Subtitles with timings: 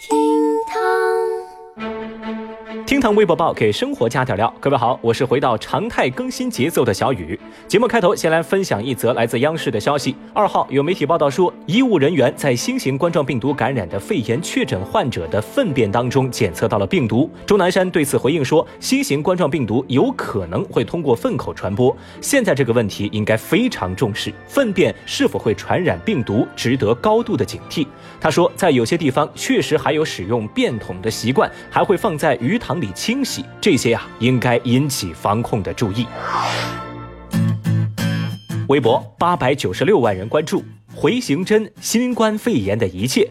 [0.00, 0.39] 听
[2.98, 4.52] 堂微博报给生活加点料。
[4.58, 7.38] 各位好，我是回到常态更新节奏的小雨。
[7.68, 10.16] 节目开头先来分享一则来自央视的消息。
[10.34, 17.30] 二号有媒体报道说，医务人员在新型冠状病毒感染的肺炎确诊患者的粪便当中检测到了病毒。
[17.46, 27.86] 钟南山对此回应说，新型冠状病毒有可能会通过粪口传播，现在这个问题应该非常重视，粪便是否会传染病毒，值得高度的警惕。
[28.20, 36.06] 他说，在有些地方确实还有使用便桶的习惯，还会放在鱼塘里清洗，这些啊应该引起防控的注意。
[38.68, 43.28] 微博八百九十六万人关注，回形针新冠肺炎的一切。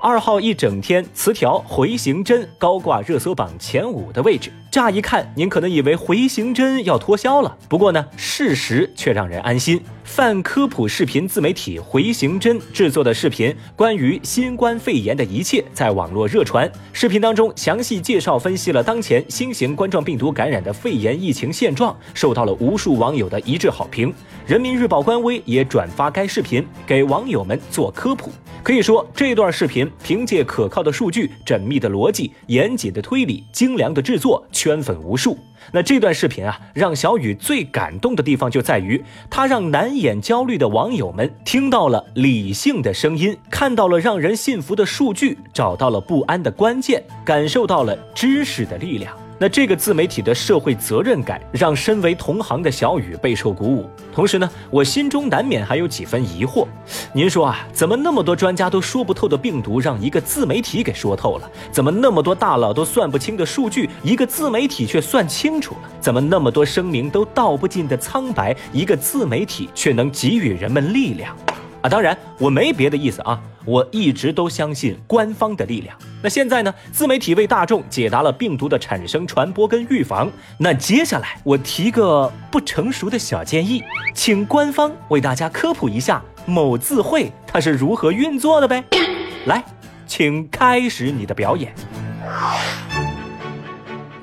[0.00, 4.52] 二号一整天，词条回形针高挂热搜榜前五的位置。
[4.70, 7.56] 乍一看，您可能以为回形针要脱销了。
[7.70, 9.80] 不过呢，事实却让人安心。
[10.04, 16.70] 泛科普视频自媒体回形针制作的视频，关于新冠肺炎的一切，在网络热传。
[16.92, 24.12] 视频当中详细介绍分析了当前新型冠状病毒感染的肺炎疫情现状，受到了无数网友的一致好评。
[24.46, 28.30] 人民日报官微也转发该视频，给网友们做科普。
[28.62, 35.38] 可以说，这段视频凭借可靠的数据、缜密的逻辑、严谨的推理、精良的制作，圈粉无数。
[35.70, 39.00] 那这段视频啊，让小雨最感动的地方就在于，
[39.30, 49.27] 他让难掩焦虑的网友们听到了理性的声音，看到了让人信服的数据，找到了不安的关键，感受到了知识的力量。
[49.40, 53.88] 那这个自媒体的社会责任感，让身为同行的小雨备受鼓舞。
[54.12, 56.66] 同时呢，我心中难免还有几分疑惑。
[57.12, 61.48] 您说啊，怎么那么多专家都说不透的病毒，让一个自媒体给说透了？
[61.70, 65.90] 怎么那么多大佬都算不清的数据，一个自媒体却算清楚了？
[66.00, 71.36] 怎么那么多声明都道不尽的苍白，一个自媒体却能给予人们力量？
[71.82, 75.96] 啊，当然我没别的意思啊，我一直都相信官方的力量。
[76.22, 80.30] 那现在呢，自媒体为大众解答了病毒的产生、传播跟预防。
[80.58, 83.82] 那接下来我提个不成熟的小建议，
[84.14, 88.82] 请官方为大家科普一下某字会它是如何运作的呗。
[89.46, 89.64] 来，
[90.06, 91.72] 请开始你的表演。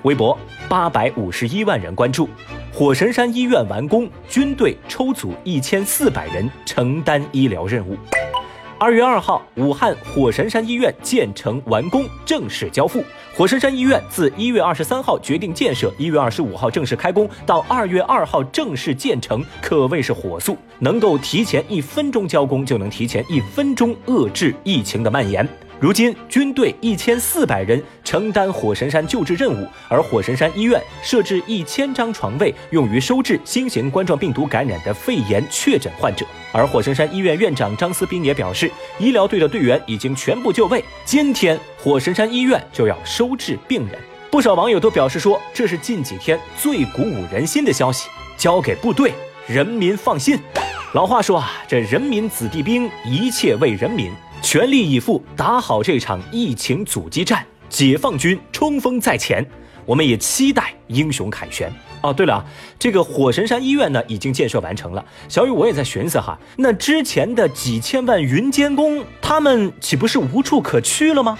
[0.03, 0.37] 微博
[0.67, 2.29] 八百五十一万人关注。
[2.77, 7.95] 火神山医院完工，军队抽组一千四百人承担医疗任务。
[8.77, 13.01] 二月二号，武汉火神山医院建成完工，正式交付。
[13.33, 25.47] 火神山医院自一月二十三号决定建设，一月二十五号正式开工，到二月二号正式建成，可谓是火速，能够提前一分钟交工，就能提前一分钟遏制疫情的蔓延。
[25.77, 36.25] 如今，军队一千四百人承担火神山救治任务，而火神山医院设置一千张床位，用于收治新型冠状病毒感染的肺炎确诊患者。
[36.53, 43.99] 而火神山医院院长张思斌也表示，医疗队的队员已经全部就位，今天火神山医院就要收治病人。
[44.31, 48.07] 不少网友都表示说，这是近几天最鼓舞人心的消息，
[48.37, 49.13] 交给部队，
[49.45, 50.39] 人民放心。
[50.93, 54.13] 老话说啊，这人民子弟兵，一切为人民。
[54.45, 59.43] 全力以赴打好这场疫情阻击战，解放军冲锋在前，
[59.87, 61.73] 我们也期待英雄凯旋。
[62.03, 62.45] 哦，对了啊，
[62.77, 65.03] 这个火神山医院呢已经建设完成了。
[65.27, 71.35] 小雨，我也在寻思哈，那之前的几千万云监工，他们岂不是无处可去了吗？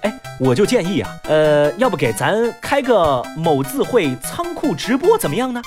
[0.00, 5.62] 哎，我就建议啊，呃，要不给咱开个某字会仓库直播怎么样呢？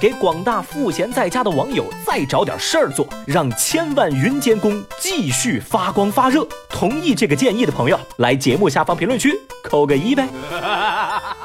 [0.00, 6.44] 给广大赋闲在家的网友再找点事儿做，让千万云监工继续发光发热。
[6.68, 9.32] 同意这个建议的朋友，来节目下方评论区
[9.62, 10.28] 扣个一呗。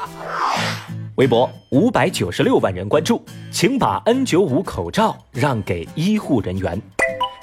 [1.14, 6.82] 微博五百九十六万人关注，请把 N95 口罩让给医护人员。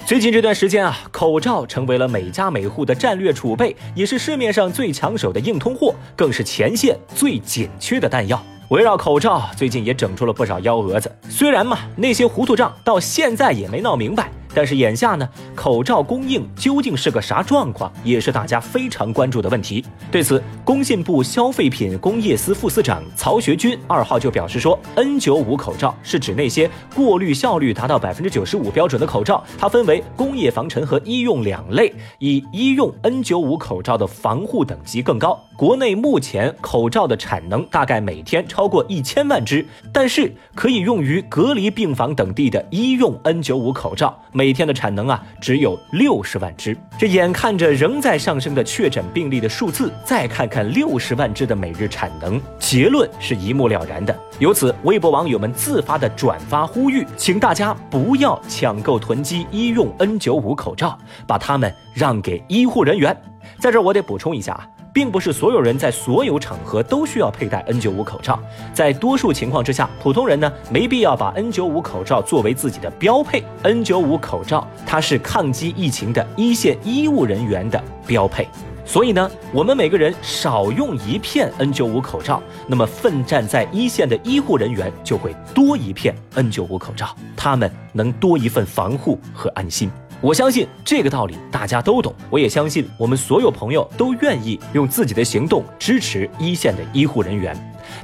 [0.04, 8.38] 最近这段时间啊，口罩成为了每家每户的战略储备，也是市面上最抢手的硬通货，更是前线最紧缺的弹药。
[8.70, 11.10] 围绕口罩，最近也整出了不少幺蛾子。
[11.28, 14.30] 虽然嘛，那些糊涂账到现在也没闹明白。
[14.52, 19.84] 但是眼下呢，口罩供应究竟是个啥状况，也是大家非常关注的问题。
[20.10, 31.92] 对此，工信部消费品工业司副司长曹学军二号就表示说，N95 口罩是指那些过滤效率达到百分之九十五标准的口罩，它分为工业防尘和医用两类。
[32.18, 39.62] 以医用 N95 口罩的防护等级更高，国内目前口罩的产能大概每天超过一千万只，
[39.92, 46.74] 但是可以用于隔离病房等地的医用 N95 口罩，每天的产能啊只有六十万只。
[46.98, 54.18] 这眼看着仍在上升的确诊病例的数字，再看看六十万只的每日产能，结论是一目了然的。
[54.38, 63.14] 由此，微博网友们自发的转发呼吁，请大家不要抢购囤积医用 N95 口罩，把它们让给医护人员。
[63.58, 64.66] 在这儿，我得补充一下啊。
[65.00, 68.38] 并不是所有人在所有场合都需要佩戴 N95 口罩，
[68.74, 73.42] 在多数情况之下，普通人呢没必要把 N95 口罩作为自己的标配。
[73.62, 78.46] N95 口罩它是抗击疫情的一线医务人员的标配，
[78.84, 89.90] 所以呢，我们每个人少用一片 N95 口罩，那么奋战在一线的医护人员就会多一片 N95 口罩，他们能多一份防护和安心。
[90.22, 97.56] 我相信这个道理大家都懂，我也相信我们所有朋友都愿意用自己的行动支持一线的医护人员。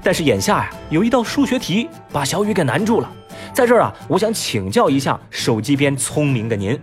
[0.02, 3.12] 但是眼下呀，有一道数学题把小雨给难住了。
[3.52, 6.80] 在这儿啊，我想请教一下手机边聪明的您，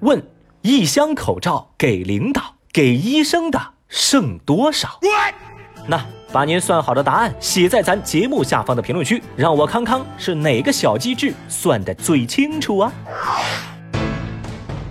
[0.00, 0.22] 问
[0.62, 5.00] 一箱口罩给领导、给医生的剩多少？
[5.88, 6.00] 那
[6.32, 12.92] 把您算好的答案写在咱节目下方的评论区，让我康康是哪个小机智算得最清楚啊？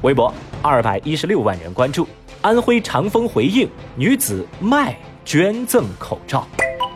[0.05, 0.31] 微博
[0.61, 2.07] 二百一十六万人关注，
[2.39, 6.47] 安徽长丰回应女子卖捐赠口罩。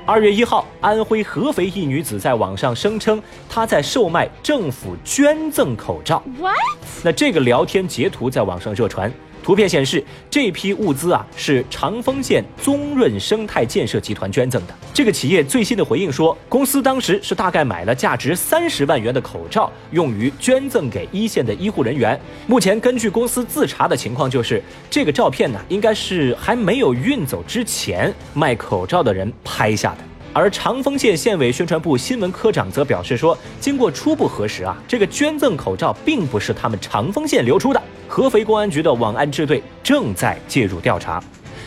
[0.05, 3.19] 二月一号，安徽合肥一女子在网上声称
[3.49, 6.21] 她在售卖政府捐赠口罩。
[6.37, 6.55] What？
[7.03, 9.11] 那这个聊天截图在网上热传。
[9.49, 14.75] 图片显示，这批物资啊是长丰县宗润生态建设集团捐赠的。
[14.93, 22.19] 这个企业最新的回应说，公司当时是大概买了价值三十万元的口罩，用于捐赠给一线的医护人员。
[22.45, 30.08] 目前根据公司自查的情况，就是这个照片呢，应该是还没有运走之前卖口罩的人拍下的。
[30.31, 37.81] 而长丰县县委宣传部新闻科长则表示说，经过初步核实啊，这个捐赠口罩并不是他们长丰县流出的。
[38.07, 41.23] 合肥公安局的网安支队正在介入调查。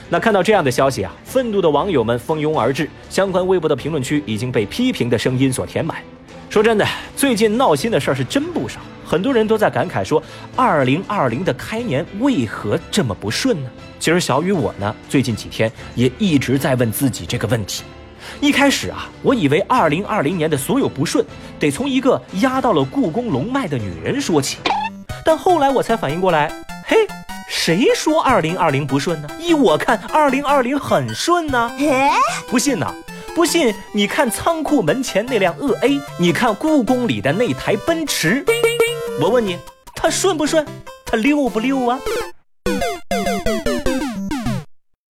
[0.08, 5.98] 那看到这样的消息啊，愤怒的网友们蜂拥而至，相关微博的评论区已经被批评的声音所填满。
[6.50, 6.86] 说真的，
[7.16, 10.22] 最近闹心的事儿是真不少，很多人都在感慨说，
[10.54, 13.70] 二零二零的开年为何这么不顺呢？
[13.98, 17.82] 其实小雨我呢，最近几天也一直在问自己这个问题。
[18.40, 21.24] 一开始啊，我以为二零二零年的所有不顺，
[21.58, 24.58] 得从一个压到了故宫龙脉的女人说起。
[25.24, 26.52] 但后来我才反应过来，
[26.86, 26.96] 嘿，
[27.48, 29.28] 谁说二零二零不顺呢？
[29.40, 31.70] 依我看，二零二零很顺呢。
[32.48, 32.92] 不信呐？
[33.34, 38.44] 不信你看仓库门前那辆鄂 A，你看故宫里的那台奔驰。
[39.20, 39.56] 我问你，
[39.94, 40.66] 它顺不顺？
[41.06, 41.98] 它溜不溜啊？